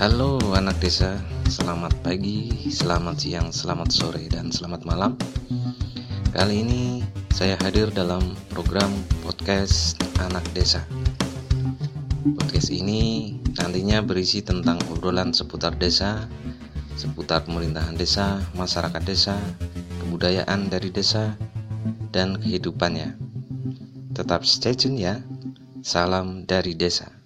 Halo 0.00 0.40
anak 0.56 0.80
desa, 0.80 1.20
selamat 1.44 1.92
pagi, 2.00 2.48
selamat 2.72 3.20
siang, 3.20 3.52
selamat 3.52 3.92
sore, 3.92 4.32
dan 4.32 4.48
selamat 4.48 4.88
malam. 4.88 5.12
Kali 6.32 6.64
ini 6.64 7.04
saya 7.36 7.52
hadir 7.60 7.92
dalam 7.92 8.32
program 8.48 8.88
podcast 9.20 10.00
Anak 10.24 10.40
Desa. 10.56 10.80
Podcast 12.32 12.72
ini 12.72 13.36
nantinya 13.60 14.00
berisi 14.00 14.40
tentang 14.40 14.80
obrolan 14.88 15.36
seputar 15.36 15.76
desa, 15.76 16.24
seputar 16.96 17.44
pemerintahan 17.44 17.92
desa, 17.92 18.40
masyarakat 18.56 19.04
desa, 19.04 19.36
kebudayaan 20.00 20.72
dari 20.72 20.88
desa, 20.88 21.36
dan 22.08 22.40
kehidupannya. 22.40 23.20
Tetap 24.16 24.48
stay 24.48 24.72
tune 24.72 24.96
ya. 24.96 25.20
Salam 25.84 26.48
dari 26.48 26.72
desa. 26.72 27.19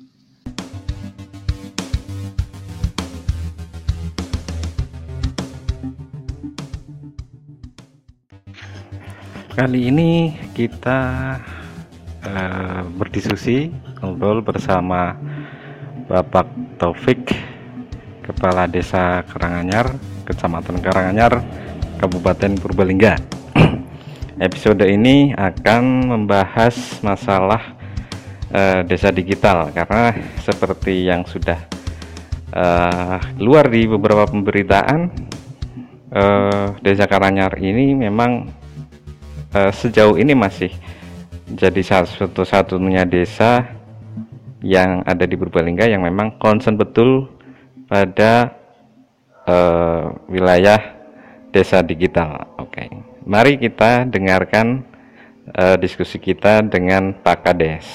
Kali 9.54 9.86
ini 9.86 10.34
kita 10.50 10.98
uh, 12.26 12.82
berdiskusi 12.98 13.70
ngobrol 14.02 14.42
bersama 14.42 15.14
Bapak 16.10 16.50
Taufik, 16.74 17.30
Kepala 18.26 18.66
Desa 18.66 19.22
Karanganyar, 19.22 19.94
Kecamatan 20.26 20.82
Karanganyar, 20.82 21.38
Kabupaten 22.02 22.58
Purbalingga. 22.58 23.14
Episode 24.50 24.90
ini 24.90 25.30
akan 25.38 26.10
membahas 26.10 26.98
masalah 27.06 27.78
uh, 28.50 28.82
desa 28.82 29.14
digital 29.14 29.70
karena 29.70 30.18
seperti 30.42 31.06
yang 31.06 31.22
sudah 31.30 31.62
uh, 32.50 33.22
keluar 33.38 33.70
di 33.70 33.86
beberapa 33.86 34.26
pemberitaan, 34.26 35.14
uh, 36.10 36.74
Desa 36.82 37.06
Karanganyar 37.06 37.54
ini 37.62 37.94
memang 37.94 38.63
uh, 39.54 39.70
sejauh 39.70 40.18
ini 40.18 40.34
masih 40.34 40.74
jadi 41.54 41.80
satu-satunya 42.04 43.06
desa 43.06 43.64
yang 44.64 45.04
ada 45.06 45.28
di 45.28 45.36
Purbalingga 45.38 45.86
yang 45.86 46.02
memang 46.02 46.40
concern 46.40 46.74
betul 46.74 47.30
pada 47.86 48.50
uh, 49.46 50.10
wilayah 50.26 50.80
desa 51.52 51.84
digital. 51.84 52.48
Oke, 52.58 52.82
okay. 52.82 52.88
mari 53.22 53.60
kita 53.60 54.08
dengarkan 54.08 54.82
uh, 55.54 55.76
diskusi 55.78 56.18
kita 56.18 56.64
dengan 56.64 57.12
Pak 57.12 57.44
Kades. 57.44 57.86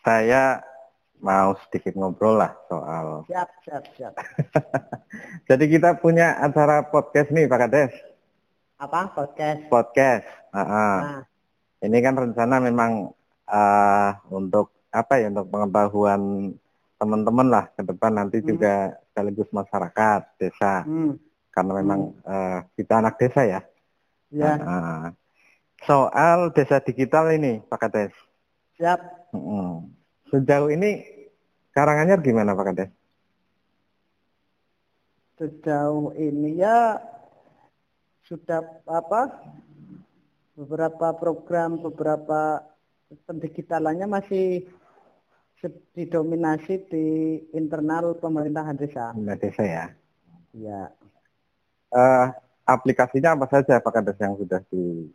Saya 0.00 0.69
mau 1.20 1.56
sedikit 1.68 1.94
ngobrol 1.96 2.40
lah 2.40 2.52
soal. 2.66 3.24
Siap, 3.28 3.48
siap, 3.64 3.84
siap. 3.96 4.12
Jadi 5.48 5.64
kita 5.68 6.00
punya 6.00 6.36
acara 6.40 6.88
podcast 6.88 7.28
nih 7.30 7.46
Pak 7.46 7.58
Kades. 7.60 7.92
Apa 8.80 9.12
podcast? 9.12 9.60
Podcast. 9.68 10.26
Uh 10.50 10.60
-uh. 10.60 10.96
Nah. 11.04 11.22
Ini 11.80 11.98
kan 12.04 12.14
rencana 12.16 12.60
memang 12.60 13.12
uh, 13.48 14.10
untuk 14.28 14.72
apa 14.92 15.16
ya 15.16 15.32
untuk 15.32 15.48
pengetahuan 15.48 16.52
teman-teman 17.00 17.48
lah 17.48 17.64
ke 17.72 17.80
depan 17.88 18.12
nanti 18.12 18.44
hmm. 18.44 18.46
juga 18.48 18.74
sekaligus 19.12 19.48
masyarakat 19.52 20.20
desa. 20.40 20.84
Hmm. 20.84 21.16
Karena 21.52 21.72
memang 21.80 22.00
hmm. 22.16 22.24
uh, 22.24 22.58
kita 22.76 23.00
anak 23.00 23.20
desa 23.20 23.44
ya. 23.44 23.60
Ya. 24.32 24.52
Uh, 24.60 25.06
soal 25.84 26.52
desa 26.56 26.80
digital 26.80 27.28
ini 27.32 27.60
Pak 27.68 27.78
Kades. 27.80 28.12
Siap. 28.80 29.00
-uh 29.36 30.00
Sejauh 30.30 30.70
ini 30.70 31.02
Karanganyar 31.80 32.20
gimana 32.20 32.52
Pak 32.52 32.64
Kades? 32.68 32.90
Sejauh 35.40 36.12
ini 36.12 36.60
ya 36.60 37.00
sudah 38.28 38.60
apa 38.84 39.40
beberapa 40.52 41.16
program 41.16 41.80
beberapa 41.80 42.60
pendigitalannya 43.24 44.04
masih 44.04 44.68
didominasi 45.96 46.84
di 46.92 47.06
internal 47.56 48.12
pemerintahan 48.20 48.76
desa. 48.76 49.16
Pemerintah 49.16 49.40
desa 49.40 49.64
ya. 49.64 49.84
Ya. 50.52 50.82
Uh, 51.88 52.28
aplikasinya 52.68 53.32
apa 53.32 53.48
saja 53.48 53.80
Pak 53.80 53.92
Kades 53.96 54.20
yang 54.20 54.36
sudah 54.36 54.60
di 54.68 55.08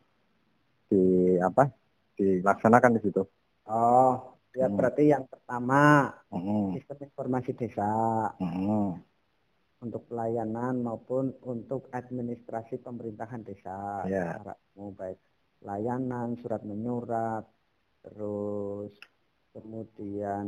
di 0.90 1.02
apa 1.38 1.70
dilaksanakan 2.18 2.98
di 2.98 3.02
situ? 3.06 3.22
Oh, 3.70 4.35
Ya 4.56 4.72
hmm. 4.72 4.76
berarti 4.80 5.04
yang 5.12 5.28
pertama 5.28 6.16
hmm. 6.32 6.80
sistem 6.80 6.98
informasi 7.12 7.52
desa 7.60 7.92
hmm. 8.40 9.04
untuk 9.84 10.08
pelayanan 10.08 10.80
maupun 10.80 11.36
untuk 11.44 11.92
administrasi 11.92 12.80
pemerintahan 12.80 13.44
desa. 13.44 14.08
Yeah. 14.08 14.56
Mau 14.80 14.96
baik 14.96 15.20
layanan, 15.60 16.40
surat 16.40 16.64
menyurat, 16.64 17.44
terus 18.00 18.96
kemudian 19.52 20.48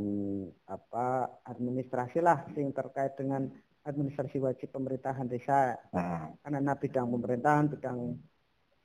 apa 0.67 1.39
administrasi 1.43 2.23
lah 2.23 2.47
yang 2.55 2.71
terkait 2.71 3.15
dengan 3.19 3.51
administrasi 3.83 4.39
wajib 4.39 4.71
pemerintahan 4.71 5.27
desa. 5.27 5.75
Nah. 5.91 6.31
Karena 6.43 6.75
bidang 6.79 7.07
pemerintahan, 7.11 7.65
bidang 7.75 7.99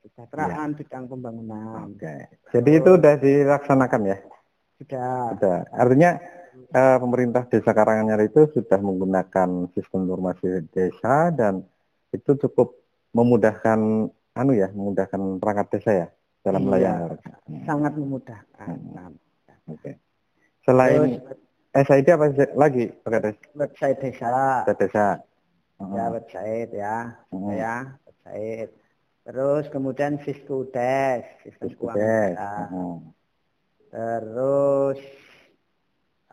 kesejahteraan, 0.03 0.75
yeah. 0.75 0.79
bidang 0.83 1.03
pembangunan. 1.07 1.95
Oke. 1.95 2.03
Okay. 2.03 2.19
Jadi 2.51 2.71
itu 2.75 2.91
sudah 2.99 3.15
dilaksanakan 3.15 4.01
ya? 4.03 4.17
Sudah. 4.83 5.31
Sudah. 5.31 5.57
Artinya 5.71 6.11
uh, 6.75 6.97
pemerintah 6.99 7.47
Desa 7.47 7.71
Karanganyar 7.71 8.19
itu 8.27 8.51
sudah 8.51 8.79
menggunakan 8.83 9.71
sistem 9.71 10.11
informasi 10.11 10.67
desa 10.75 11.31
dan 11.31 11.63
itu 12.11 12.35
cukup 12.35 12.75
memudahkan 13.15 14.11
anu 14.35 14.51
ya, 14.51 14.69
memudahkan 14.75 15.39
perangkat 15.39 15.79
desa 15.79 15.91
ya 15.93 16.07
dalam 16.43 16.67
iya, 16.75 17.07
Sangat 17.63 17.93
memudahkan. 17.95 18.75
Hmm. 18.75 19.15
Oke. 19.71 19.79
Okay. 19.79 19.93
Selain 20.67 21.23
Terus, 21.71 21.87
SID 21.87 22.07
apa 22.11 22.25
lagi 22.59 22.83
Pak 22.91 23.39
Website 23.55 23.97
desa. 24.03 24.29
Website 24.67 24.79
desa. 24.83 25.07
Ya 25.83 26.05
website 26.07 26.71
ya, 26.71 26.97
hmm. 27.31 27.49
ya 27.55 27.75
website. 28.07 28.71
Terus 29.23 29.65
kemudian 29.71 30.19
Fiskudes, 30.19 31.23
sistem 31.43 31.71
keuangan. 31.79 32.67
Hmm 32.71 32.99
terus 33.93 34.97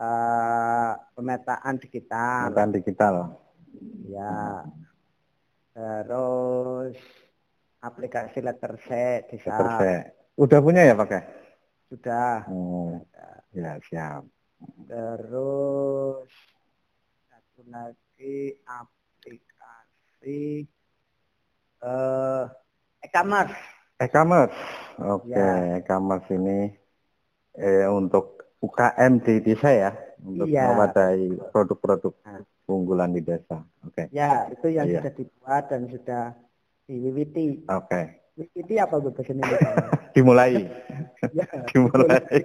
uh, 0.01 0.97
pemetaan 1.13 1.77
digital. 1.77 2.49
Pemetaan 2.49 2.73
digital. 2.73 3.37
Ya. 4.09 4.65
Terus 5.77 6.97
aplikasi 7.81 8.45
letter 8.45 8.77
C 8.81 8.89
C 9.29 9.45
udah 10.41 10.61
punya 10.61 10.89
ya 10.89 10.97
pakai 10.97 11.21
sudah. 11.89 12.49
Oh, 12.49 12.97
ya 13.53 13.77
siap. 13.89 14.25
Terus 14.89 16.33
satu 17.29 17.61
lagi 17.73 18.61
aplikasi 18.69 20.69
uh, 21.81 22.45
e-commerce. 23.01 23.57
E-commerce. 24.01 24.57
Oke 25.01 25.33
okay. 25.33 25.41
ya. 25.41 25.81
e-commerce 25.81 26.29
ini 26.33 26.77
eh, 27.57 27.87
untuk 27.91 28.55
UKM 28.61 29.25
di 29.25 29.35
desa 29.41 29.69
ya 29.73 29.91
untuk 30.21 30.47
iya. 30.53 30.69
memadai 30.73 31.33
produk-produk 31.49 32.13
unggulan 32.71 33.11
di 33.11 33.23
desa. 33.25 33.65
Oke. 33.83 34.07
Okay. 34.07 34.15
Ya, 34.15 34.47
itu 34.53 34.67
yang 34.71 34.87
iya. 34.87 35.03
sudah 35.03 35.13
dibuat 35.17 35.65
dan 35.73 35.83
sudah 35.91 36.25
diwiwiti. 36.87 37.67
Oke. 37.67 37.87
Okay. 37.89 38.05
Wiwiti 38.39 38.75
apa 38.79 38.97
bahasa 39.03 39.31
Indonesia? 39.33 39.73
Dimulai. 40.15 40.55
ya, 41.35 41.47
Dimulai. 41.73 42.41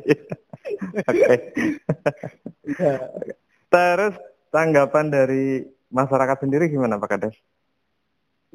Oke. 1.12 1.36
ya. 2.80 2.94
Terus 3.70 4.16
tanggapan 4.50 5.06
dari 5.14 5.68
masyarakat 5.92 6.38
sendiri 6.42 6.72
gimana 6.72 6.98
Pak 6.98 7.10
Kades? 7.12 7.36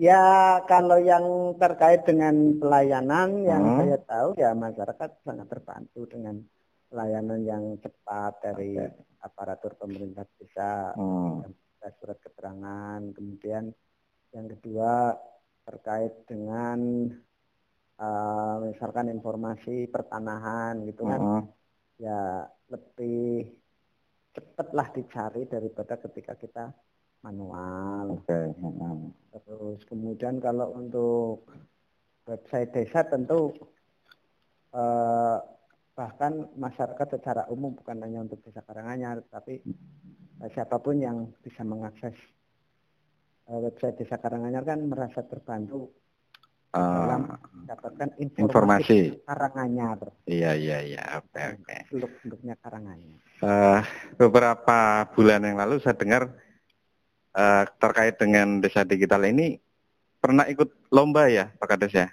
Ya 0.00 0.56
kalau 0.64 0.96
yang 0.96 1.52
terkait 1.60 2.08
dengan 2.08 2.56
pelayanan 2.56 3.44
yang 3.44 3.60
hmm. 3.60 3.76
saya 3.84 3.98
tahu 4.00 4.28
ya 4.40 4.56
masyarakat 4.56 5.10
sangat 5.20 5.44
terbantu 5.52 6.08
dengan 6.08 6.40
pelayanan 6.88 7.44
yang 7.44 7.64
cepat 7.84 8.40
dari 8.40 8.80
okay. 8.80 8.96
aparatur 9.20 9.76
pemerintah 9.76 10.24
desa, 10.40 10.96
hmm. 10.96 11.52
surat 12.00 12.16
keterangan, 12.24 13.12
kemudian 13.12 13.76
yang 14.32 14.46
kedua 14.56 15.20
terkait 15.68 16.24
dengan 16.24 17.12
uh, 18.00 18.56
misalkan 18.72 19.12
informasi 19.12 19.84
pertanahan 19.84 20.80
gitu 20.88 21.04
kan, 21.04 21.20
hmm. 21.20 21.44
ya 22.00 22.48
lebih 22.72 23.52
cepatlah 24.32 24.88
dicari 24.96 25.44
daripada 25.44 26.00
ketika 26.00 26.40
kita 26.40 26.64
manual. 27.20 28.16
Oke. 28.16 28.32
Okay. 28.32 28.46
Terus 28.56 29.09
kemudian 29.84 30.38
kalau 30.38 30.74
untuk 30.74 31.46
website 32.24 32.70
desa 32.72 33.04
tentu 33.04 33.52
eh, 34.72 35.38
bahkan 35.90 36.32
masyarakat 36.56 37.18
secara 37.18 37.42
umum 37.52 37.76
bukan 37.76 38.00
hanya 38.00 38.24
untuk 38.24 38.40
desa 38.40 38.64
Karanganyar, 38.64 39.20
tapi 39.28 39.60
eh, 40.40 40.50
siapa 40.54 40.80
pun 40.80 40.96
yang 40.96 41.28
bisa 41.42 41.60
mengakses 41.60 42.16
eh, 43.50 43.58
website 43.60 44.00
desa 44.00 44.16
Karanganyar 44.16 44.64
kan 44.64 44.80
merasa 44.84 45.20
terbantu 45.22 45.90
dalam 46.70 47.26
Ah, 47.26 47.34
mendapatkan 47.66 48.08
informasi. 48.22 48.38
informasi, 48.46 49.00
Karanganyar, 49.26 49.98
Iya 50.22 50.54
iya 50.54 50.78
iya. 50.86 51.02
Oke 51.18 51.58
oke. 51.58 51.78
seluk 51.90 52.12
beluknya 52.22 52.54
Karanganyar. 52.62 53.18
Eh, 53.42 53.80
beberapa 54.14 54.78
bulan 55.10 55.42
yang 55.42 55.58
lalu 55.58 55.82
saya 55.82 55.98
dengar 55.98 56.30
eh, 57.34 57.64
terkait 57.82 58.22
dengan 58.22 58.62
desa 58.62 58.86
digital 58.86 59.26
ini 59.26 59.58
pernah 60.20 60.44
ikut 60.46 60.92
lomba 60.92 61.26
ya 61.32 61.48
Pak 61.56 61.68
Kades 61.74 61.92
ya 61.96 62.08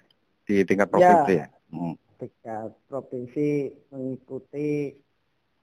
di 0.48 0.64
tingkat 0.64 0.88
provinsi 0.88 1.34
ya. 1.36 1.48
Hmm. 1.70 1.96
Tiga 2.18 2.72
provinsi 2.88 3.70
mengikuti 3.94 4.96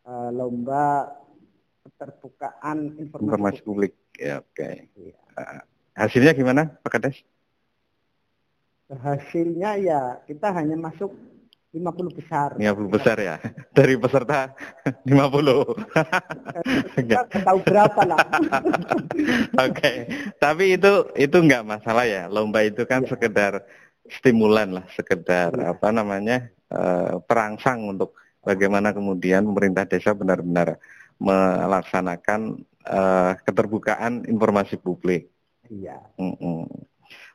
eh, 0.05 0.31
lomba 0.31 1.09
keterbukaan 1.83 3.01
informasi, 3.01 3.27
Informasi 3.27 3.61
publik. 3.65 3.93
publik. 3.97 4.21
Ya 4.21 4.35
oke. 4.45 4.71
Iya. 4.95 5.17
Eh, 5.41 5.61
hasilnya 5.99 6.33
gimana 6.37 6.63
Pak 6.85 6.91
Kades? 6.95 7.17
Hasilnya 8.93 9.81
ya 9.81 10.01
kita 10.29 10.53
hanya 10.53 10.77
masuk 10.77 11.11
50 11.75 12.15
besar. 12.15 12.49
50 12.55 12.87
besar 12.95 13.17
ya. 13.19 13.37
Dari 13.77 13.99
peserta 13.99 14.55
50. 15.03 15.11
Kita 16.95 17.27
nggak 17.27 17.43
tahu 17.43 17.59
berapa 17.67 18.01
lah. 18.07 18.19
Oke, 19.67 19.93
tapi 20.39 20.79
itu 20.79 21.11
itu 21.19 21.35
nggak 21.35 21.67
masalah 21.67 22.07
ya. 22.07 22.31
Lomba 22.31 22.63
itu 22.63 22.87
kan 22.87 23.03
Iya. 23.03 23.11
sekedar 23.11 23.53
stimulan 24.07 24.71
lah, 24.71 24.87
sekedar 24.95 25.51
Iya. 25.51 25.75
apa 25.75 25.91
namanya 25.91 26.47
eh, 26.71 27.15
perangsang 27.27 27.91
untuk 27.91 28.15
bagaimana 28.47 28.95
kemudian 28.95 29.43
pemerintah 29.43 29.85
desa 29.91 30.15
benar-benar 30.15 30.79
melaksanakan 31.19 32.63
eh, 32.87 33.33
keterbukaan 33.43 34.31
informasi 34.31 34.79
publik. 34.79 35.27
Iya. 35.67 35.99
Mm-mm. 36.23 36.71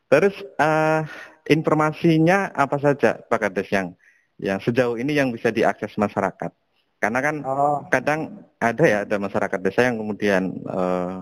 Terus 0.07 0.35
eh, 0.55 1.01
informasinya 1.49 2.53
apa 2.55 2.77
saja 2.79 3.19
Pak 3.19 3.39
Kades 3.43 3.67
yang 3.73 3.98
yang 4.39 4.59
sejauh 4.63 4.95
ini 4.95 5.13
yang 5.15 5.29
bisa 5.35 5.51
diakses 5.51 5.93
masyarakat? 5.99 6.51
Karena 6.99 7.19
kan 7.23 7.35
Oh, 7.47 7.79
kadang 7.87 8.43
ada 8.59 8.83
ya 8.83 8.97
ada 9.07 9.15
masyarakat 9.15 9.59
desa 9.63 9.87
yang 9.87 9.99
kemudian 9.99 10.51
eh, 10.67 11.15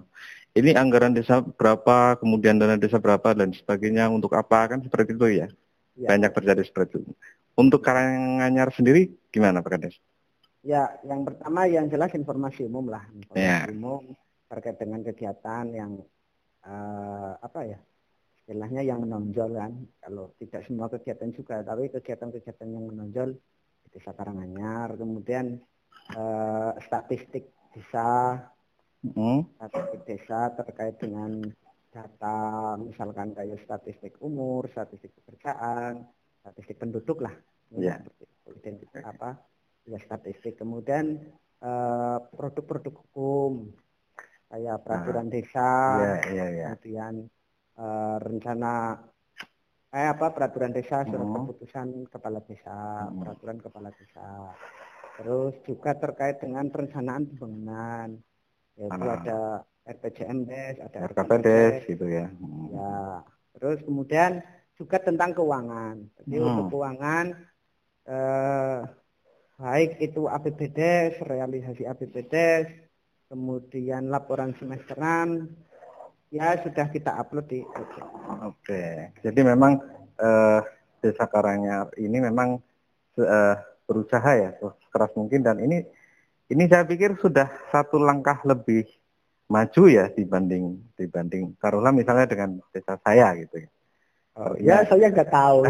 ini 0.57 0.73
anggaran 0.73 1.13
desa 1.13 1.41
berapa, 1.45 2.17
kemudian 2.17 2.57
dana 2.57 2.77
desa 2.81 2.97
berapa 2.97 3.37
dan 3.37 3.53
sebagainya 3.53 4.09
untuk 4.09 4.33
apa 4.33 4.73
kan 4.73 4.79
seperti 4.81 5.13
itu 5.13 5.45
ya. 5.45 5.47
ya. 5.93 6.07
Banyak 6.09 6.33
terjadi 6.33 6.61
seperti 6.65 6.97
itu. 7.05 7.13
Untuk 7.57 7.81
Karanganyar 7.85 8.69
sendiri 8.73 9.13
gimana 9.29 9.61
Pak 9.61 9.77
Kades? 9.77 9.97
Ya, 10.65 10.97
yang 11.05 11.23
pertama 11.25 11.69
yang 11.69 11.85
jelas 11.87 12.09
informasi 12.17 12.65
umum 12.65 12.89
lah, 12.89 13.05
informasi 13.13 13.69
Ya. 13.69 13.69
umum 13.69 14.01
terkait 14.49 14.77
dengan 14.81 15.05
kegiatan 15.05 15.65
yang 15.73 15.91
eh, 16.65 17.33
apa 17.37 17.59
ya 17.69 17.79
istilahnya 18.47 18.79
yang 18.79 19.03
menonjol 19.03 19.59
kan. 19.59 19.75
Kalau 19.99 20.31
tidak 20.39 20.63
semua 20.63 20.87
kegiatan 20.87 21.35
juga, 21.35 21.59
tapi 21.67 21.91
kegiatan-kegiatan 21.91 22.67
yang 22.71 22.87
menonjol 22.87 23.35
di 23.35 23.87
Desa 23.91 24.15
Karanganyar, 24.15 24.95
kemudian 24.95 25.59
eh, 26.15 26.71
statistik 26.79 27.51
desa, 27.75 28.39
Hmm, 29.05 29.45
statistik 29.61 30.01
desa 30.09 30.49
terkait 30.57 30.97
dengan 30.97 31.45
data 31.93 32.75
misalkan 32.81 33.31
kayak 33.37 33.61
statistik 33.61 34.17
umur, 34.25 34.65
statistik 34.73 35.13
pekerjaan, 35.21 36.01
statistik 36.41 36.81
penduduk 36.81 37.21
lah. 37.21 37.31
Ya. 37.77 38.01
Seperti 38.01 38.23
itu. 38.25 38.49
Identitas 38.57 39.03
apa? 39.05 39.37
Ya 39.85 39.99
statistik. 40.01 40.57
Kemudian 40.57 41.19
eh, 41.61 42.17
produk-produk 42.31 42.95
hukum 43.05 43.69
kayak 44.49 44.81
peraturan 44.81 45.27
desa, 45.29 45.69
Iya 45.99 46.15
iya 46.31 46.45
iya. 46.47 46.65
kemudian 46.73 47.27
eh, 47.77 48.17
rencana 48.19 48.97
eh 49.87 50.07
apa 50.11 50.35
peraturan 50.35 50.75
desa 50.75 51.07
surat 51.07 51.23
Hmm. 51.25 51.35
keputusan 51.47 51.87
kepala 52.11 52.43
desa, 52.43 53.07
Hmm. 53.07 53.23
peraturan 53.23 53.57
kepala 53.63 53.89
desa. 53.95 54.51
Terus 55.17 55.55
juga 55.65 55.95
terkait 55.97 56.37
dengan 56.43 56.67
perencanaan 56.69 57.23
pembangunan 57.33 58.09
yaitu 58.77 59.05
Ah. 59.09 59.15
ada 59.17 59.39
RPJMDes, 59.87 60.83
ada 60.83 60.97
RKPDes 61.07 61.87
gitu 61.87 62.05
ya. 62.05 62.27
Hmm. 62.29 62.67
Ya, 62.75 62.93
terus 63.55 63.79
kemudian 63.81 64.43
juga 64.77 64.99
tentang 65.01 65.33
keuangan. 65.33 66.03
Jadi 66.21 66.35
Hmm. 66.37 66.47
untuk 66.53 66.65
keuangan 66.75 67.25
eh, 68.07 68.79
baik 69.59 69.99
itu 69.99 70.31
APBDes, 70.31 71.19
realisasi 71.19 71.83
APBDes, 71.83 72.71
kemudian 73.27 74.07
laporan 74.07 74.55
semesteran, 74.55 75.51
ya 76.33 76.57
sudah 76.61 76.85
kita 76.91 77.11
upload 77.15 77.47
di. 77.47 77.61
Oke, 78.43 79.11
jadi 79.23 79.39
memang 79.43 79.79
eh, 80.19 80.59
desa 80.99 81.25
Karanganyar 81.29 81.93
ini 81.99 82.17
memang 82.19 82.59
eh, 83.19 83.55
berusaha 83.87 84.31
ya 84.35 84.49
sekeras 84.59 85.15
mungkin 85.15 85.43
dan 85.45 85.59
ini 85.63 85.83
ini 86.51 86.63
saya 86.67 86.83
pikir 86.83 87.15
sudah 87.19 87.47
satu 87.71 87.99
langkah 87.99 88.39
lebih 88.43 88.83
maju 89.47 89.83
ya 89.87 90.11
dibanding 90.11 90.75
dibanding 90.99 91.55
taruhlah 91.59 91.95
misalnya 91.95 92.27
dengan 92.27 92.59
desa 92.75 92.99
saya 92.99 93.31
gitu 93.39 93.63
ya. 93.63 93.69
Oh, 94.37 94.53
ya, 94.61 94.85
saya 94.85 95.09
nggak 95.09 95.33
tahu. 95.33 95.65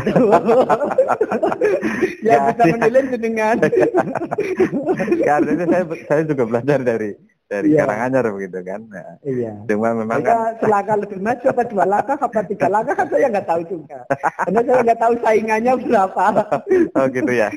ya 2.19 2.36
Ya, 2.38 2.51
bisa 2.51 2.63
ya. 2.68 2.74
menilai 2.75 3.04
dengan 3.15 3.56
itu 3.63 5.63
saya 5.71 5.83
saya 6.04 6.21
juga 6.27 6.44
belajar 6.44 6.83
dari 6.83 7.15
dari 7.48 7.74
Iya. 7.74 7.80
Karanganyar 7.84 8.26
begitu 8.36 8.60
kan. 8.62 8.82
Nah, 8.92 9.16
iya. 9.24 9.52
cuma 9.64 9.90
memang 9.96 10.20
kan 10.20 10.60
selangkah 10.60 10.98
lebih 11.00 11.20
maju 11.20 11.46
apa 11.48 11.64
dua 11.64 11.86
langkah 11.88 12.18
apa 12.20 12.40
tiga 12.44 12.68
langkah 12.76 12.94
kan 12.94 13.08
saya 13.08 13.28
nggak 13.32 13.48
tahu 13.48 13.62
juga. 13.66 13.98
Karena 14.44 14.60
saya 14.62 14.80
nggak 14.84 15.00
tahu 15.00 15.14
saingannya 15.24 15.74
berapa. 15.80 16.26
oh 17.00 17.06
gitu 17.08 17.32
ya. 17.32 17.50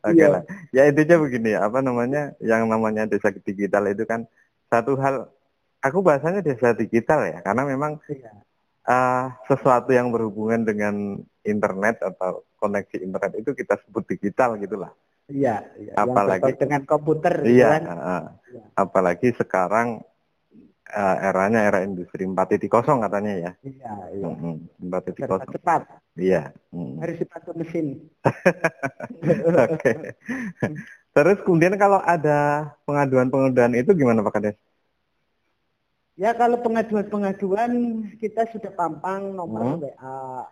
Oke 0.00 0.14
Iya. 0.14 0.26
lah. 0.30 0.42
Ya 0.70 0.82
intinya 0.86 1.16
begini 1.18 1.48
ya, 1.52 1.66
apa 1.66 1.78
namanya 1.78 2.22
yang 2.38 2.62
namanya 2.64 3.02
desa 3.04 3.34
digital 3.34 3.90
itu 3.90 4.06
kan 4.06 4.22
satu 4.70 4.94
hal 4.96 5.26
aku 5.82 5.98
bahasanya 6.00 6.40
desa 6.40 6.70
digital 6.72 7.26
ya 7.26 7.42
karena 7.42 7.66
memang 7.66 7.98
Iya. 8.06 8.30
eh, 8.84 9.24
sesuatu 9.46 9.90
yang 9.90 10.14
berhubungan 10.14 10.62
dengan 10.62 10.94
internet 11.42 12.00
atau 12.00 12.46
koneksi 12.56 13.02
internet 13.02 13.32
itu 13.36 13.50
kita 13.52 13.76
sebut 13.82 14.06
digital 14.06 14.54
gitulah. 14.56 14.94
Iya, 15.24 15.64
iya. 15.76 15.92
Apalagi- 15.96 16.52
yang 16.52 16.60
dengan 16.60 16.82
komputer 16.84 17.40
gitu 17.40 17.64
Iya, 17.64 17.68
kan. 17.72 17.82
Iya. 17.82 18.18
Apalagi 18.74 19.30
sekarang 19.34 20.02
eh, 20.84 21.16
eranya 21.24 21.64
era 21.64 21.80
industri 21.82 22.22
4.0 22.22 22.68
katanya 23.00 23.32
ya. 23.34 23.52
Iya, 23.62 23.92
iya. 24.12 24.28
Serba 24.78 24.98
4.0. 25.40 25.54
cepat, 25.54 25.80
Iya. 26.14 26.42
mm. 26.70 26.94
harus 27.00 27.16
dibantu 27.18 27.50
mesin. 27.56 27.86
Oke. 29.64 29.92
Terus 31.14 31.38
kemudian 31.46 31.78
kalau 31.78 31.98
ada 31.98 32.74
pengaduan-pengaduan 32.84 33.74
itu 33.74 33.90
gimana 33.94 34.20
Pak 34.20 34.34
Kades? 34.34 34.56
Ya 36.14 36.30
kalau 36.30 36.62
pengaduan-pengaduan 36.62 37.70
kita 38.22 38.46
sudah 38.50 38.70
pampang 38.70 39.34
nomor 39.34 39.78
Hmm. 39.78 39.82
WA. 39.82 40.46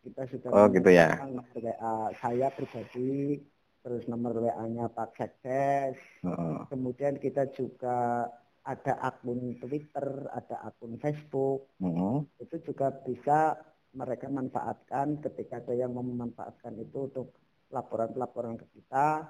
Kita 0.00 0.22
sudah 0.30 0.48
Oh, 0.54 0.66
gitu 0.70 0.86
ya. 0.88 1.18
WA 1.52 1.94
saya 2.18 2.46
pribadi, 2.50 3.42
terus 3.80 4.04
nomor 4.06 4.36
WA-nya 4.36 4.92
Pak 4.92 5.16
Sekdes. 5.16 5.96
Heeh. 6.24 6.56
Kemudian 6.68 7.16
kita 7.16 7.48
juga 7.52 8.28
ada 8.60 8.94
akun 9.00 9.56
Twitter, 9.56 10.28
ada 10.30 10.56
akun 10.68 11.00
Facebook. 11.00 11.72
Mm-mm. 11.80 12.28
Itu 12.36 12.60
juga 12.60 12.92
bisa 12.92 13.56
mereka 13.96 14.30
manfaatkan 14.30 15.18
ketika 15.24 15.64
ada 15.64 15.74
yang 15.74 15.96
mau 15.96 16.04
memanfaatkan 16.04 16.78
itu 16.78 17.08
untuk 17.10 17.34
laporan-laporan 17.72 18.60
ke 18.60 18.66
kita. 18.76 19.26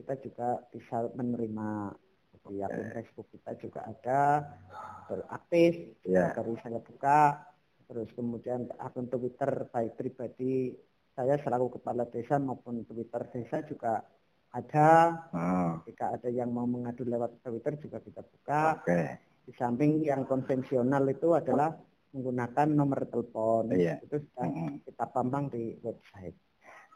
Kita 0.00 0.14
juga 0.24 0.64
bisa 0.72 1.12
menerima 1.12 1.92
di 2.48 2.64
akun 2.64 2.88
Facebook 2.96 3.28
kita 3.28 3.52
juga 3.60 3.84
ada 3.84 4.20
beraktif 5.04 5.92
Iya. 6.08 6.32
dari 6.32 6.56
saya 6.64 6.80
buka 6.80 7.36
terus 7.84 8.08
kemudian 8.16 8.70
akun 8.80 9.10
Twitter 9.10 9.68
baik 9.68 9.98
pribadi 9.98 10.72
saya 11.20 11.36
selaku 11.36 11.76
kepala 11.76 12.08
desa 12.08 12.40
maupun 12.40 12.80
Twitter 12.88 13.28
desa 13.28 13.60
juga 13.68 14.00
ada 14.50 15.20
Ah, 15.30 15.76
jika 15.84 16.16
ada 16.16 16.32
yang 16.32 16.48
mau 16.48 16.64
mengadu 16.64 17.04
lewat 17.04 17.44
Twitter 17.44 17.76
juga 17.76 18.00
kita 18.00 18.24
buka 18.24 18.80
Oke. 18.80 19.20
di 19.44 19.52
samping 19.52 20.00
yang 20.00 20.24
konvensional 20.24 21.04
itu 21.06 21.36
adalah 21.36 21.76
menggunakan 22.10 22.66
nomor 22.72 23.04
telepon 23.04 23.68
Iya. 23.70 24.00
itu 24.00 24.16
sudah 24.16 24.48
Mm-mm. 24.48 24.80
kita 24.82 25.04
pampang 25.12 25.52
di 25.52 25.76
website 25.84 26.34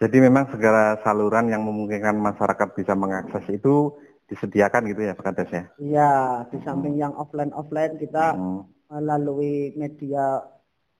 Jadi 0.00 0.16
memang 0.18 0.48
segala 0.50 0.98
saluran 1.04 1.46
yang 1.46 1.62
memungkinkan 1.62 2.16
masyarakat 2.16 2.68
bisa 2.74 2.96
mengakses 2.96 3.44
itu 3.46 3.92
disediakan 4.26 4.88
gitu 4.88 5.04
ya 5.04 5.12
Pak 5.12 5.24
Kades 5.28 5.50
ya? 5.52 5.64
iya 5.78 6.12
di 6.48 6.56
samping 6.64 6.96
yang 6.96 7.12
offline 7.12 7.52
offline 7.52 8.00
kita 8.00 8.32
Mm. 8.34 8.64
melalui 8.88 9.76
media 9.76 10.40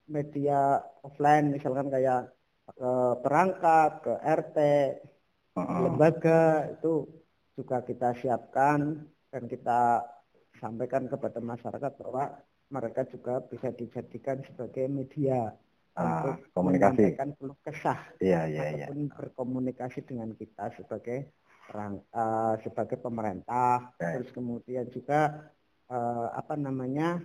media 0.07 0.79
offline 1.01 1.51
misalkan 1.51 1.89
kayak 1.89 2.29
ke 2.65 2.93
perangkat 3.21 3.91
ke 4.01 4.13
RT 4.25 4.59
uh-uh. 5.57 5.81
lembaga 5.85 6.73
itu 6.73 7.05
juga 7.55 7.85
kita 7.85 8.17
siapkan 8.19 9.05
dan 9.29 9.43
kita 9.47 10.03
sampaikan 10.59 11.07
kepada 11.07 11.39
masyarakat 11.45 11.93
bahwa 12.01 12.35
mereka 12.73 13.05
juga 13.07 13.45
bisa 13.45 13.71
dijadikan 13.71 14.41
sebagai 14.43 14.89
media 14.89 15.53
ah, 15.95 16.03
untuk 16.03 16.35
komunikasi 16.57 17.13
menyampaikan 17.13 17.31
keluh 17.37 17.59
kesah 17.63 18.01
iya, 18.19 18.49
iya, 18.49 18.63
iya. 18.73 18.87
ataupun 18.89 19.01
iya. 19.07 19.15
berkomunikasi 19.15 20.01
dengan 20.09 20.33
kita 20.35 20.73
sebagai 20.75 21.31
perang 21.65 22.01
uh, 22.13 22.55
sebagai 22.61 23.01
pemerintah 23.01 23.93
okay. 23.97 24.21
terus 24.21 24.31
kemudian 24.37 24.85
juga 24.93 25.53
uh, 25.89 26.29
apa 26.37 26.57
namanya 26.61 27.21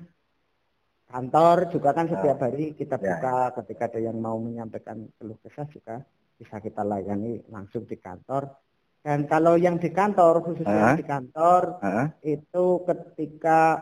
kantor 1.10 1.74
juga 1.74 1.90
kan 1.98 2.06
setiap 2.06 2.38
ah. 2.38 2.44
hari 2.48 2.78
kita 2.78 3.02
ya, 3.02 3.04
buka 3.18 3.38
ya. 3.50 3.54
ketika 3.62 3.84
ada 3.90 4.00
yang 4.00 4.18
mau 4.22 4.38
menyampaikan 4.38 5.10
keluh 5.18 5.38
kesah 5.42 5.66
juga 5.74 6.06
bisa 6.38 6.62
kita 6.62 6.86
layani 6.86 7.44
langsung 7.50 7.84
di 7.90 7.98
kantor 7.98 8.54
dan 9.02 9.26
kalau 9.26 9.58
yang 9.58 9.82
di 9.82 9.90
kantor 9.90 10.46
khususnya 10.46 10.94
uh 10.94 10.98
di 11.00 11.06
kantor 11.06 11.62
uh 11.82 12.08
itu 12.22 12.66
ketika 12.86 13.82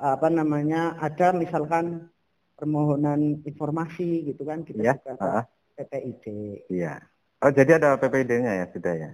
apa 0.00 0.28
namanya 0.28 1.00
ada 1.00 1.32
misalkan 1.32 2.12
permohonan 2.54 3.40
informasi 3.48 4.28
gitu 4.28 4.44
kan 4.44 4.60
kita 4.62 4.80
yeah. 4.84 4.96
juga 5.00 5.12
uh 5.16 5.44
PPID. 5.80 6.24
Iya. 6.68 7.00
Oh 7.40 7.48
jadi 7.48 7.80
ada 7.80 7.96
PPID-nya 7.96 8.52
ya 8.52 8.66
sudah 8.68 8.94
ya? 8.94 9.10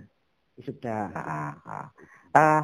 Sudah. 0.58 1.02
Ah, 1.14 1.54
ah. 1.62 1.86
ah 2.34 2.62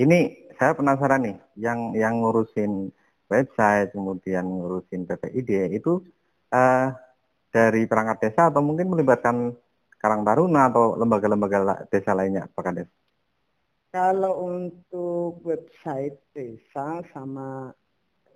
ini 0.00 0.48
saya 0.56 0.72
penasaran 0.72 1.20
nih 1.28 1.36
yang 1.60 1.92
yang 1.92 2.24
ngurusin 2.24 2.88
website 3.26 3.92
kemudian 3.92 4.46
ngurusin 4.46 5.06
PPID 5.06 5.76
itu 5.76 6.02
uh, 6.54 6.88
dari 7.50 7.88
perangkat 7.88 8.30
desa 8.30 8.52
atau 8.52 8.60
mungkin 8.60 8.92
melibatkan 8.92 9.54
Karang 9.96 10.22
Taruna 10.22 10.68
atau 10.68 10.94
lembaga-lembaga 10.94 11.88
desa 11.88 12.12
lainnya 12.12 12.46
Pak 12.52 12.62
Kades? 12.62 12.90
Kalau 13.90 14.44
untuk 14.44 15.40
website 15.40 16.20
desa 16.36 17.00
sama 17.16 17.72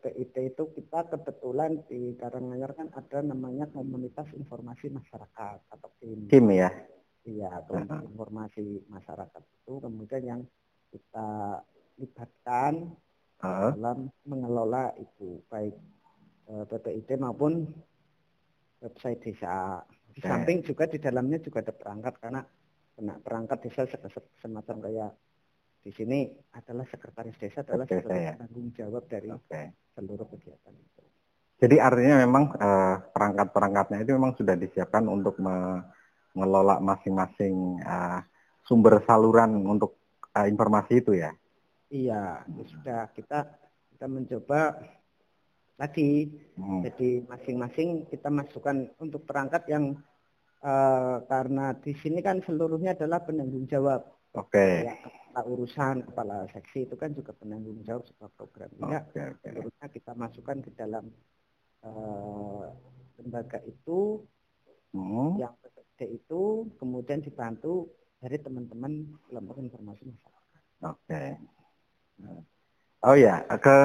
PIT 0.00 0.56
itu 0.56 0.64
kita 0.72 1.04
kebetulan 1.12 1.84
di 1.84 2.16
Karanganyar 2.16 2.72
kan 2.72 2.88
ada 2.96 3.20
namanya 3.20 3.68
komunitas 3.68 4.24
informasi 4.32 4.88
masyarakat 4.88 5.58
atau 5.68 5.88
KIM. 6.00 6.32
KIM 6.32 6.46
ya? 6.56 6.72
Iya, 7.28 7.60
komunitas 7.68 8.08
informasi 8.08 8.64
masyarakat 8.88 9.42
itu 9.44 9.72
kemudian 9.84 10.22
yang 10.24 10.40
kita 10.88 11.60
libatkan 12.00 12.96
uh 13.40 13.72
dalam 13.76 14.12
mengelola 14.28 14.92
itu 15.00 15.40
baik 15.48 15.74
uh, 16.52 16.62
eh, 16.62 16.64
PPID 16.68 17.16
maupun 17.20 17.68
website 18.80 19.20
desa. 19.24 19.84
Di 20.10 20.20
samping 20.24 20.66
juga 20.66 20.90
di 20.90 20.98
dalamnya 20.98 21.38
juga 21.38 21.62
ada 21.62 21.72
perangkat 21.72 22.14
karena 22.18 22.40
kena 22.98 23.14
perangkat 23.22 23.58
desa 23.64 23.88
semacam 24.42 24.76
kayak 24.84 25.10
di 25.80 25.90
sini 25.96 26.28
adalah 26.52 26.84
sekretaris 26.92 27.36
desa 27.40 27.64
adalah 27.64 27.88
okay, 27.88 28.04
sekretaris 28.04 28.36
tanggung 28.36 28.68
jawab 28.76 29.04
dari 29.08 29.28
okay. 29.32 29.72
seluruh 29.96 30.28
kegiatan 30.28 30.74
itu. 30.76 31.02
Jadi 31.60 31.76
artinya 31.76 32.16
memang 32.24 32.44
eh, 32.56 32.96
perangkat-perangkatnya 33.12 34.00
itu 34.00 34.12
memang 34.16 34.32
sudah 34.36 34.56
disiapkan 34.56 35.04
untuk 35.08 35.36
mengelola 35.40 36.80
masing-masing 36.80 37.80
eh, 37.80 38.20
sumber 38.64 39.00
saluran 39.04 39.56
untuk 39.64 39.96
eh, 40.36 40.48
informasi 40.48 41.00
itu 41.04 41.16
ya. 41.16 41.32
Iya, 41.90 42.46
sudah 42.46 43.10
kita 43.10 43.50
kita 43.90 44.06
mencoba 44.06 44.78
lagi. 45.74 46.30
Hmm. 46.54 46.86
Jadi 46.86 47.26
masing-masing 47.26 48.06
kita 48.06 48.30
masukkan 48.30 48.86
untuk 49.02 49.26
perangkat 49.26 49.66
yang 49.66 49.98
uh, 50.62 51.24
karena 51.26 51.74
di 51.74 51.96
sini 51.98 52.22
kan 52.22 52.38
seluruhnya 52.46 52.94
adalah 52.94 53.26
penanggung 53.26 53.66
jawab. 53.66 54.06
Oke. 54.38 54.54
Okay. 54.54 54.74
Ya, 54.86 54.94
kepala 55.02 55.40
urusan 55.50 55.96
kepala 56.06 56.36
seksi 56.54 56.86
itu 56.86 56.94
kan 56.94 57.10
juga 57.10 57.34
penanggung 57.34 57.82
jawab 57.82 58.06
sebuah 58.06 58.30
program. 58.38 58.70
Ya, 58.86 59.02
okay, 59.02 59.34
okay. 59.34 59.50
seluruhnya 59.50 59.86
kita 59.90 60.12
masukkan 60.14 60.56
ke 60.62 60.70
dalam 60.78 61.04
uh, 61.82 62.70
lembaga 63.18 63.58
itu, 63.66 64.22
hmm. 64.94 65.42
yang 65.42 65.58
PPD 65.58 66.22
itu, 66.22 66.70
kemudian 66.78 67.18
dibantu 67.18 67.90
dari 68.22 68.38
teman-teman 68.38 69.10
kelompok 69.26 69.58
informasi 69.58 70.06
masyarakat. 70.06 70.62
Oke. 70.86 71.10
Okay. 71.10 71.28
Oh 73.00 73.16
ya, 73.16 73.40
ke 73.48 73.78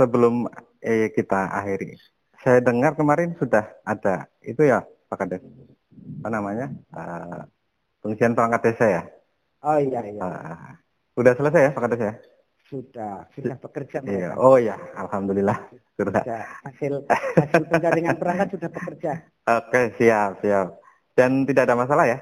sebelum 0.00 0.48
eh, 0.80 1.12
kita 1.12 1.52
akhiri. 1.52 2.00
Saya 2.40 2.60
dengar 2.64 2.96
kemarin 2.96 3.36
sudah 3.36 3.64
ada 3.84 4.28
itu 4.44 4.64
ya 4.64 4.84
Pak 5.08 5.16
Kades. 5.20 5.44
Apa 6.20 6.28
namanya? 6.28 6.72
Uh, 6.92 7.44
pengisian 8.04 8.36
perangkat 8.36 8.72
desa 8.72 8.86
ya? 8.88 9.02
Oh 9.64 9.80
iya 9.80 10.00
iya. 10.04 10.20
Uh, 10.20 10.68
sudah 11.16 11.32
selesai 11.36 11.60
ya 11.68 11.70
Pak 11.72 11.82
Kades 11.88 12.00
ya? 12.00 12.14
Sudah, 12.64 13.28
sudah 13.36 13.56
bekerja 13.60 14.00
Iya. 14.02 14.32
Oh 14.40 14.56
ya, 14.56 14.80
alhamdulillah. 14.96 15.68
Sudah. 16.00 16.24
Hasil 16.64 17.04
hasil 17.36 17.62
penjaringan 17.68 18.16
perangkat 18.16 18.56
sudah 18.56 18.68
bekerja. 18.72 19.12
Oke, 19.44 19.92
siap, 20.00 20.40
siap. 20.40 20.80
Dan 21.12 21.44
tidak 21.44 21.68
ada 21.68 21.76
masalah 21.76 22.08
ya? 22.08 22.18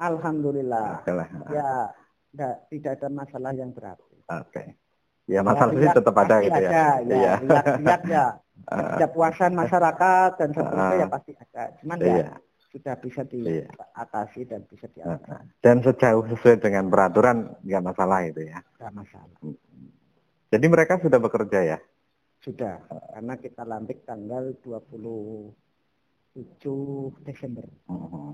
Alhamdulillah. 0.00 1.04
Masalah. 1.04 1.28
Ya, 1.52 1.72
tidak, 2.32 2.54
tidak 2.72 2.92
ada 2.98 3.08
masalah 3.12 3.50
yang 3.52 3.70
berat. 3.70 4.00
Oke. 4.28 4.76
Ya 5.28 5.44
masalah 5.44 5.76
sih 5.76 5.88
tetap 5.92 6.16
ada 6.16 6.36
gitu 6.40 6.60
ya. 6.60 6.70
Ada, 6.72 6.72
ya. 6.72 6.88
Iya. 7.04 7.32
Lihat, 7.84 8.02
ya. 8.08 8.26
Kepuasan 9.00 9.52
masyarakat 9.56 10.30
dan 10.40 10.48
seterusnya 10.52 10.96
uh, 10.96 11.00
ya 11.00 11.06
pasti 11.08 11.32
ada. 11.36 11.62
Cuman 11.80 11.96
ya 12.00 12.08
iya. 12.08 12.28
sudah 12.68 12.94
bisa 13.00 13.22
iya. 13.32 13.64
diatasi 13.68 14.40
dan 14.48 14.60
bisa 14.68 14.86
diatasi. 14.92 15.60
Dan 15.64 15.76
sejauh 15.84 16.24
sesuai 16.32 16.60
dengan 16.60 16.88
peraturan 16.92 17.56
nggak 17.64 17.84
masalah 17.84 18.24
itu 18.24 18.44
ya. 18.44 18.60
Nggak 18.80 18.92
masalah. 18.92 19.38
Hmm. 19.40 19.56
Jadi 20.48 20.66
mereka 20.68 20.96
sudah 21.00 21.20
bekerja 21.20 21.60
ya? 21.76 21.78
Sudah, 22.40 22.80
karena 22.88 23.34
kita 23.36 23.62
lantik 23.68 24.08
tanggal 24.08 24.56
27 24.64 25.52
Desember. 27.24 27.68
Uh 27.88 28.32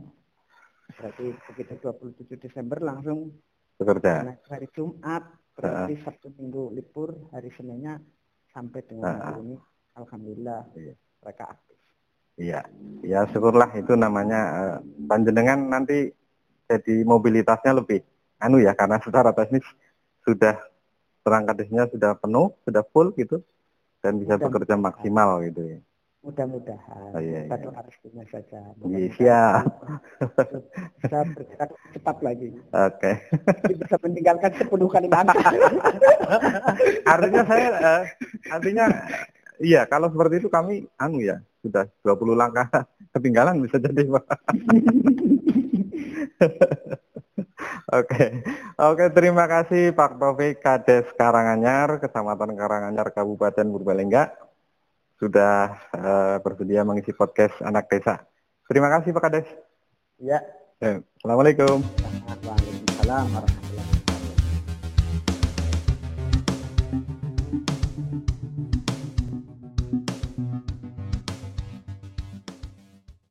Berarti 0.94 1.26
begitu 1.50 1.74
27 1.80 2.38
Desember 2.38 2.78
langsung 2.78 3.34
bekerja. 3.80 4.38
Hari 4.46 4.68
Jumat 4.70 5.24
berarti 5.54 5.94
Sabtu 6.02 6.34
Minggu 6.34 6.74
libur 6.74 7.14
hari 7.30 7.50
Seninnya 7.54 8.02
sampai 8.50 8.82
dengan 8.86 9.18
hari 9.22 9.40
ini 9.42 9.56
alhamdulillah 9.94 10.62
iya. 10.74 10.94
mereka 11.22 11.44
aktif. 11.54 11.78
Iya, 12.34 12.66
ya 13.06 13.30
syukurlah 13.30 13.70
itu 13.78 13.94
namanya 13.94 14.40
uh, 14.50 14.76
panjenengan 15.06 15.70
nanti 15.70 16.10
jadi 16.66 17.06
mobilitasnya 17.06 17.78
lebih 17.78 18.02
anu 18.42 18.58
ya 18.58 18.74
karena 18.74 18.98
secara 18.98 19.30
teknis 19.30 19.62
sudah 20.26 20.58
perangkatnya 21.22 21.86
sudah 21.94 22.18
penuh, 22.18 22.50
sudah 22.66 22.82
full 22.90 23.14
gitu 23.14 23.38
dan 24.02 24.18
bisa 24.18 24.34
bekerja 24.36 24.74
maksimal 24.74 25.40
gitu 25.46 25.62
ya. 25.62 25.78
Mudah-mudahan. 26.24 27.12
Oh, 27.12 27.20
iya, 27.20 27.44
iya. 27.44 27.80
restunya 27.84 28.24
saja. 28.32 28.60
Iya, 28.80 29.08
siap. 29.12 29.64
Bisa 31.04 31.20
bergerak 31.36 31.70
cepat 31.92 32.16
lagi. 32.24 32.48
Oke. 32.72 33.12
Okay. 33.12 33.76
Bisa 33.76 34.00
meninggalkan 34.00 34.56
sepuluh 34.56 34.88
kali 34.88 35.12
langkah. 35.12 35.52
artinya 37.12 37.42
saya, 37.44 37.68
uh, 37.76 38.02
artinya, 38.48 38.88
iya 39.60 39.84
kalau 39.84 40.08
seperti 40.08 40.40
itu 40.40 40.48
kami, 40.48 40.88
anu 40.96 41.20
ya, 41.20 41.44
sudah 41.60 41.84
20 42.00 42.32
langkah 42.32 42.72
ketinggalan 43.12 43.60
bisa 43.60 43.76
jadi 43.76 44.08
Pak. 44.08 44.24
Oke, 47.94 48.42
oke 48.74 49.06
terima 49.14 49.46
kasih 49.46 49.94
Pak 49.94 50.18
Taufik 50.18 50.58
Kades 50.58 51.06
Karanganyar, 51.14 52.02
Kecamatan 52.02 52.58
Karanganyar, 52.58 53.14
Kabupaten 53.14 53.70
Purbalingga 53.70 54.34
sudah 55.18 55.74
uh, 55.94 56.36
bersedia 56.42 56.82
mengisi 56.82 57.14
podcast 57.14 57.58
anak 57.62 57.86
desa. 57.90 58.22
Terima 58.66 58.88
kasih 58.90 59.12
Pak 59.14 59.22
Kades. 59.22 59.48
Ya. 60.18 60.40
Assalamualaikum. 61.20 61.80
Waalaikumsalam 62.44 63.63